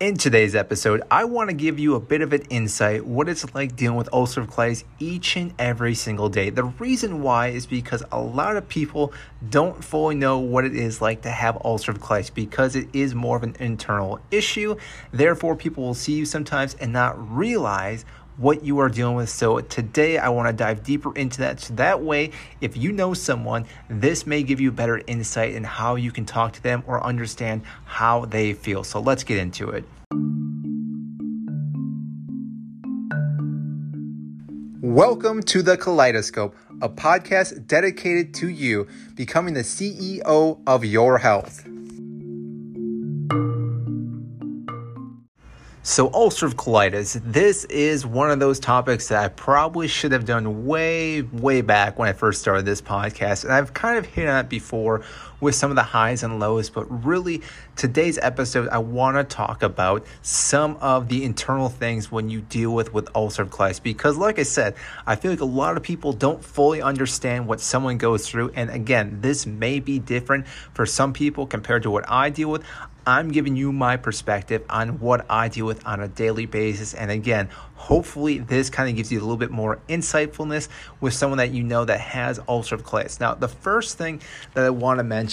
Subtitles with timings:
[0.00, 3.54] In today's episode, I want to give you a bit of an insight what it's
[3.54, 6.48] like dealing with ulcerative colitis each and every single day.
[6.48, 9.12] The reason why is because a lot of people
[9.50, 13.36] don't fully know what it is like to have ulcerative colitis because it is more
[13.36, 14.74] of an internal issue.
[15.12, 18.06] Therefore, people will see you sometimes and not realize
[18.40, 19.28] what you are dealing with.
[19.28, 21.60] So today I want to dive deeper into that.
[21.60, 22.30] So that way,
[22.62, 26.54] if you know someone, this may give you better insight in how you can talk
[26.54, 28.82] to them or understand how they feel.
[28.82, 29.84] So let's get into it.
[34.80, 41.66] Welcome to the Kaleidoscope, a podcast dedicated to you becoming the CEO of your health.
[45.82, 50.66] So, ulcerative colitis, this is one of those topics that I probably should have done
[50.66, 53.44] way, way back when I first started this podcast.
[53.44, 55.02] And I've kind of hit on it before
[55.40, 57.42] with some of the highs and lows, but really,
[57.76, 62.72] today's episode, I want to talk about some of the internal things when you deal
[62.72, 63.82] with, with ulcerative colitis.
[63.82, 64.74] Because, like I said,
[65.06, 68.50] I feel like a lot of people don't fully understand what someone goes through.
[68.54, 72.64] And again, this may be different for some people compared to what I deal with.
[73.06, 76.92] I'm giving you my perspective on what I deal with on a daily basis.
[76.92, 80.68] And again, hopefully this kind of gives you a little bit more insightfulness
[81.00, 83.18] with someone that you know that has ulcerative colitis.
[83.18, 84.20] Now, the first thing
[84.54, 85.29] that I want to mention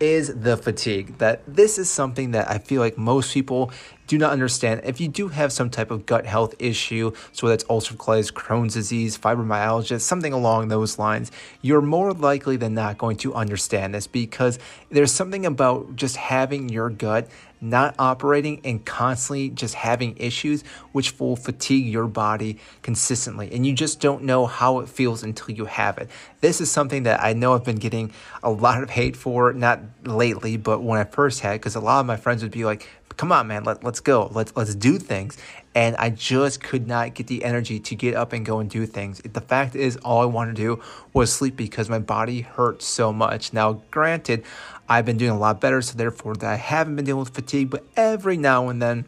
[0.00, 1.18] is the fatigue.
[1.18, 3.72] That this is something that I feel like most people
[4.06, 4.82] do not understand.
[4.84, 8.74] If you do have some type of gut health issue, so it's ulcerative colitis, Crohn's
[8.74, 14.06] disease, fibromyalgia, something along those lines, you're more likely than not going to understand this
[14.06, 14.58] because
[14.90, 17.28] there's something about just having your gut
[17.64, 20.62] not operating and constantly just having issues,
[20.92, 23.50] which will fatigue your body consistently.
[23.52, 26.10] And you just don't know how it feels until you have it.
[26.40, 29.80] This is something that I know I've been getting a lot of hate for, not
[30.04, 32.88] lately, but when I first had, because a lot of my friends would be like,
[33.16, 34.30] come on, man, let, let's go.
[34.32, 35.36] Let's, let's do things.
[35.74, 38.86] And I just could not get the energy to get up and go and do
[38.86, 39.20] things.
[39.20, 43.12] The fact is, all I wanted to do was sleep because my body hurt so
[43.12, 43.52] much.
[43.52, 44.44] Now, granted,
[44.88, 47.70] I've been doing a lot better, so therefore that I haven't been dealing with fatigue,
[47.70, 49.06] but every now and then,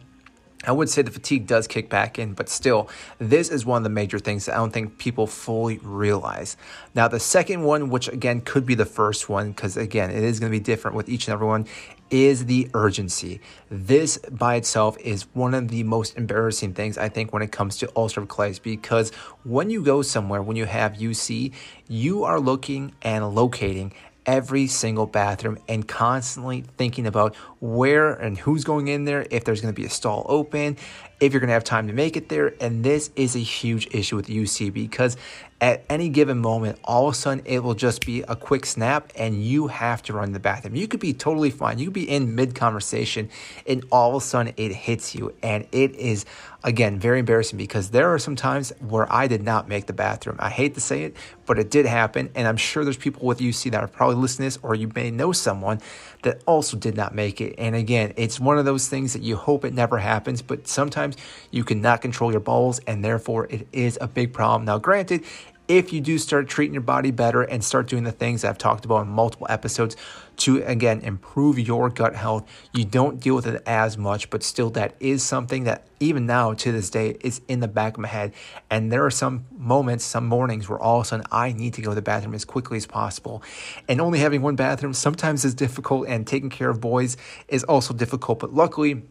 [0.64, 2.88] I would say the fatigue does kick back in, but still,
[3.18, 6.56] this is one of the major things that I don't think people fully realize.
[6.94, 10.40] Now, the second one, which again could be the first one, because again, it is
[10.40, 11.66] going to be different with each and every one,
[12.10, 13.40] is the urgency.
[13.70, 17.76] This by itself is one of the most embarrassing things I think when it comes
[17.78, 19.10] to ulcerative colitis because
[19.44, 21.52] when you go somewhere, when you have UC,
[21.88, 23.92] you are looking and locating
[24.26, 29.60] every single bathroom and constantly thinking about where and who's going in there, if there's
[29.60, 30.76] going to be a stall open,
[31.18, 32.54] if you're going to have time to make it there.
[32.60, 35.16] And this is a huge issue with UC because
[35.60, 39.10] at any given moment, all of a sudden it will just be a quick snap
[39.16, 40.74] and you have to run to the bathroom.
[40.74, 41.78] You could be totally fine.
[41.78, 43.30] You could be in mid conversation
[43.66, 45.34] and all of a sudden it hits you.
[45.42, 46.26] And it is,
[46.62, 50.36] again, very embarrassing because there are some times where I did not make the bathroom.
[50.38, 51.16] I hate to say it,
[51.46, 52.30] but it did happen.
[52.34, 54.92] And I'm sure there's people with UC that are probably listening to this, or you
[54.94, 55.80] may know someone
[56.22, 57.54] that also did not make it.
[57.56, 61.05] And again, it's one of those things that you hope it never happens, but sometimes
[61.50, 64.64] you cannot control your bowels and therefore it is a big problem.
[64.64, 65.24] Now, granted,
[65.68, 68.84] if you do start treating your body better and start doing the things I've talked
[68.84, 69.96] about in multiple episodes
[70.38, 74.70] to again improve your gut health, you don't deal with it as much, but still
[74.70, 78.08] that is something that even now to this day is in the back of my
[78.08, 78.32] head.
[78.70, 81.82] And there are some moments, some mornings where all of a sudden I need to
[81.82, 83.42] go to the bathroom as quickly as possible.
[83.88, 87.16] And only having one bathroom sometimes is difficult, and taking care of boys
[87.48, 88.38] is also difficult.
[88.38, 89.02] But luckily,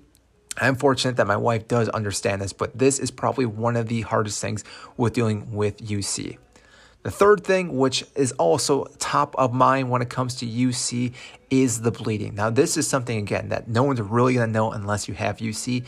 [0.57, 4.01] I'm fortunate that my wife does understand this, but this is probably one of the
[4.01, 4.63] hardest things
[4.97, 6.37] with dealing with UC.
[7.03, 11.13] The third thing, which is also top of mind when it comes to UC,
[11.51, 12.33] is the bleeding.
[12.33, 15.85] Now, this is something, again, that no one's really to know unless you have UC,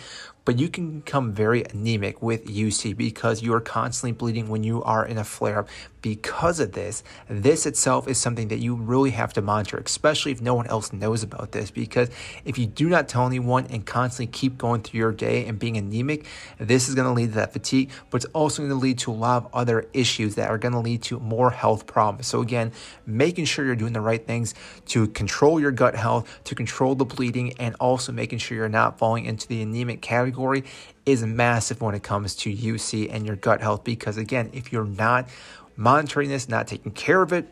[0.47, 4.81] but you can become very anemic with UC because you are constantly bleeding when you
[4.83, 5.67] are in a flare up.
[6.01, 10.39] Because of this, this itself is something that you really have to monitor, especially if
[10.39, 11.69] no one else knows about this.
[11.69, 12.09] Because
[12.45, 15.75] if you do not tell anyone and constantly keep going through your day and being
[15.75, 16.25] anemic,
[16.59, 19.11] this is going to lead to that fatigue, but it's also going to lead to
[19.11, 22.27] a lot of other issues that are going to lead to more health problems.
[22.27, 22.71] So, again,
[23.05, 24.55] making sure you're doing the right things
[24.85, 28.97] to control your gut health, to control the bleeding, and also making sure you're not
[28.97, 30.63] falling into the anemic category category
[31.05, 34.85] is massive when it comes to UC and your gut health because, again, if you're
[34.85, 35.29] not
[35.75, 37.51] monitoring this, not taking care of it,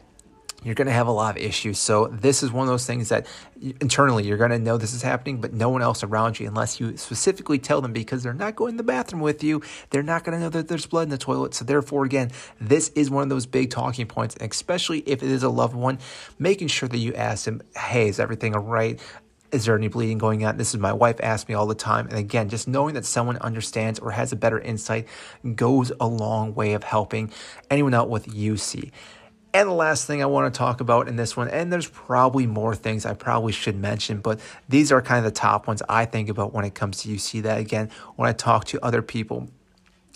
[0.63, 1.77] you're going to have a lot of issues.
[1.77, 3.27] So, this is one of those things that
[3.81, 6.79] internally you're going to know this is happening, but no one else around you, unless
[6.79, 9.61] you specifically tell them because they're not going to the bathroom with you,
[9.91, 11.53] they're not going to know that there's blood in the toilet.
[11.53, 15.43] So, therefore, again, this is one of those big talking points, especially if it is
[15.43, 15.99] a loved one,
[16.39, 18.99] making sure that you ask them, hey, is everything all right?
[19.51, 20.57] Is there any bleeding going on?
[20.57, 22.07] This is my wife asks me all the time.
[22.07, 25.07] And again, just knowing that someone understands or has a better insight
[25.55, 27.31] goes a long way of helping
[27.69, 28.91] anyone out with UC.
[29.53, 32.45] And the last thing I want to talk about in this one, and there's probably
[32.45, 36.03] more things I probably should mention, but these are kind of the top ones I
[36.03, 39.47] think about when it comes to UC that again, when I talk to other people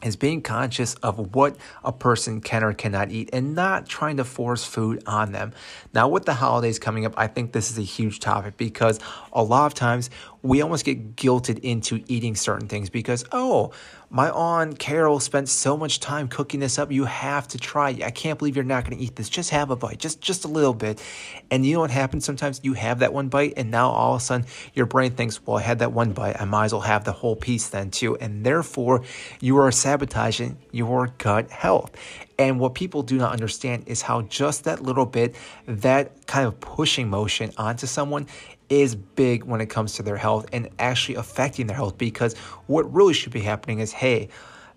[0.03, 4.23] is being conscious of what a person can or cannot eat and not trying to
[4.23, 5.51] force food on them.
[5.93, 8.99] Now, with the holidays coming up, I think this is a huge topic because
[9.33, 10.09] a lot of times
[10.41, 13.71] we almost get guilted into eating certain things because, oh,
[14.09, 16.91] my aunt Carol spent so much time cooking this up.
[16.91, 17.89] You have to try.
[18.03, 19.29] I can't believe you're not going to eat this.
[19.29, 21.03] Just have a bite, just just a little bit.
[21.51, 22.59] And you know what happens sometimes?
[22.63, 25.57] You have that one bite, and now all of a sudden your brain thinks, "Well,
[25.57, 26.41] I had that one bite.
[26.41, 29.03] I might as well have the whole piece then too." And therefore,
[29.41, 31.91] you are sabotaging your gut health.
[32.37, 36.59] And what people do not understand is how just that little bit, that kind of
[36.59, 38.27] pushing motion onto someone
[38.69, 42.37] is big when it comes to their health and actually affecting their health because
[42.67, 44.29] what really should be happening is hey,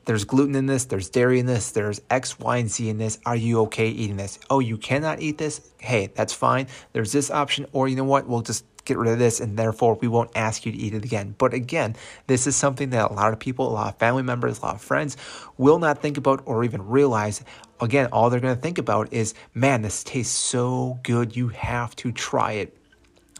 [0.07, 3.19] there's gluten in this, there's dairy in this, there's X, Y, and Z in this.
[3.27, 4.39] Are you okay eating this?
[4.49, 5.61] Oh, you cannot eat this?
[5.79, 6.67] Hey, that's fine.
[6.95, 8.27] There's this option, or you know what?
[8.27, 11.05] We'll just get rid of this and therefore we won't ask you to eat it
[11.05, 11.35] again.
[11.39, 11.97] But again,
[12.27, 14.75] this is something that a lot of people, a lot of family members, a lot
[14.75, 15.17] of friends
[15.57, 17.45] will not think about or even realize.
[17.81, 21.37] Again, all they're going to think about is, man, this tastes so good.
[21.37, 22.77] You have to try it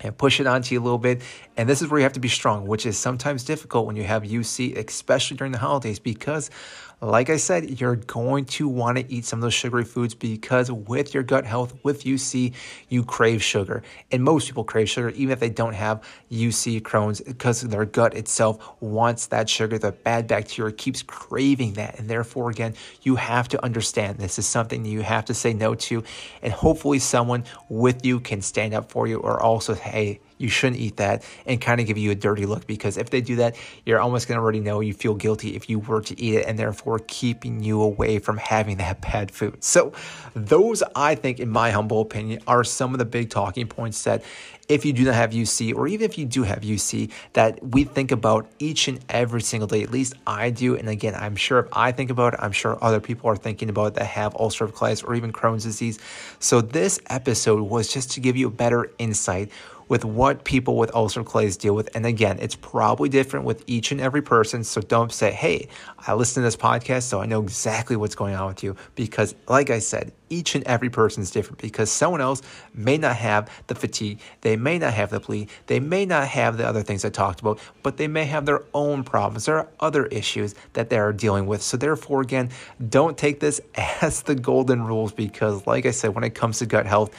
[0.03, 1.23] and push it onto you a little bit.
[1.57, 4.05] And this is where you have to be strong, which is sometimes difficult when you
[4.05, 6.51] have UC, especially during the holidays, because
[7.03, 10.71] like I said, you're going to want to eat some of those sugary foods because
[10.71, 12.55] with your gut health, with UC,
[12.89, 13.83] you crave sugar.
[14.13, 18.15] And most people crave sugar, even if they don't have UC Crohn's, because their gut
[18.15, 19.79] itself wants that sugar.
[19.79, 21.99] The bad bacteria keeps craving that.
[21.99, 25.75] And therefore, again, you have to understand this is something you have to say no
[25.75, 26.05] to.
[26.41, 30.81] And hopefully, someone with you can stand up for you or also, hey, you shouldn't
[30.81, 33.57] eat that and kind of give you a dirty look because if they do that,
[33.87, 36.47] you're almost going to already know you feel guilty if you were to eat it
[36.47, 39.63] and therefore keeping you away from having that bad food.
[39.63, 39.93] So,
[40.35, 44.23] those I think, in my humble opinion, are some of the big talking points that
[44.69, 47.85] if you do not have UC, or even if you do have UC, that we
[47.85, 49.83] think about each and every single day.
[49.83, 50.77] At least I do.
[50.77, 53.69] And again, I'm sure if I think about it, I'm sure other people are thinking
[53.69, 55.99] about it that have ulcerative colitis or even Crohn's disease.
[56.39, 59.51] So this episode was just to give you a better insight
[59.89, 61.95] with what people with ulcer colitis deal with.
[61.95, 64.65] And again, it's probably different with each and every person.
[64.65, 65.69] So don't say, hey,
[65.99, 68.77] I listen to this podcast, so I know exactly what's going on with you.
[68.95, 72.41] Because, like I said, each and every person is different because someone else
[72.73, 76.57] may not have the fatigue, they may not have the bleed, they may not have
[76.57, 79.45] the other things I talked about, but they may have their own problems.
[79.45, 81.63] There are other issues that they are dealing with.
[81.63, 82.51] So, therefore, again,
[82.89, 83.61] don't take this
[84.01, 87.15] as the golden rules because, like I said, when it comes to gut health,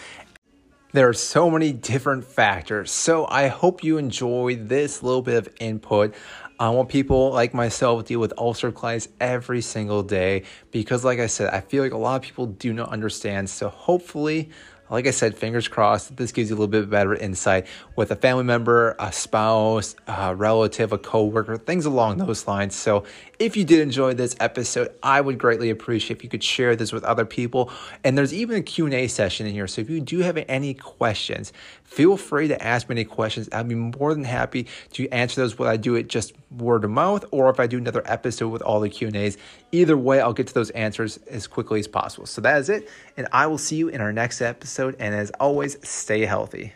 [0.94, 2.92] there are so many different factors.
[2.92, 6.14] So I hope you enjoy this little bit of input
[6.60, 11.26] on what people like myself deal with ulcer colitis every single day because like I
[11.26, 13.50] said, I feel like a lot of people do not understand.
[13.50, 14.52] So hopefully
[14.94, 18.16] like I said, fingers crossed, this gives you a little bit better insight with a
[18.16, 22.76] family member, a spouse, a relative, a coworker, things along those lines.
[22.76, 23.04] So,
[23.40, 26.94] if you did enjoy this episode, I would greatly appreciate if you could share this
[26.94, 27.72] with other people.
[28.04, 29.68] And there's even a Q&A session in here.
[29.68, 31.52] So, if you do have any questions,
[31.84, 33.50] feel free to ask me any questions.
[33.52, 36.92] I'd be more than happy to answer those whether I do it just word of
[36.92, 39.38] mouth or if I do another episode with all the Q&As.
[39.72, 42.28] Either way, I'll get to those answers as quickly as possible.
[42.28, 44.38] So that is it, and I will see you in our next
[44.84, 45.02] episode.
[45.02, 46.74] And as always, stay healthy.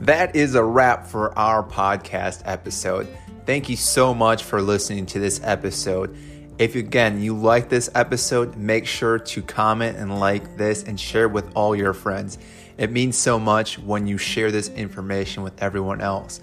[0.00, 3.08] That is a wrap for our podcast episode.
[3.46, 6.16] Thank you so much for listening to this episode.
[6.58, 11.28] If again you like this episode, make sure to comment and like this and share
[11.28, 12.38] with all your friends.
[12.76, 16.40] It means so much when you share this information with everyone else.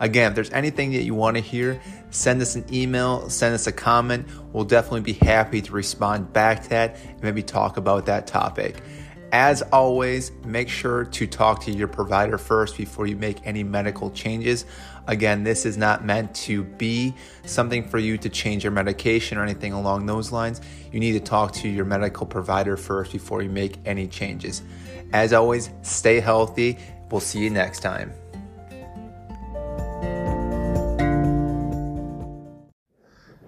[0.00, 3.66] Again, if there's anything that you want to hear, send us an email, send us
[3.66, 4.26] a comment.
[4.52, 8.82] We'll definitely be happy to respond back to that and maybe talk about that topic.
[9.32, 14.10] As always, make sure to talk to your provider first before you make any medical
[14.12, 14.64] changes.
[15.08, 19.42] Again, this is not meant to be something for you to change your medication or
[19.42, 20.60] anything along those lines.
[20.92, 24.62] You need to talk to your medical provider first before you make any changes.
[25.12, 26.78] As always, stay healthy.
[27.10, 28.12] We'll see you next time.